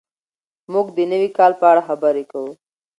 [0.73, 2.51] موږ د نوي کال په اړه خبرې کوو.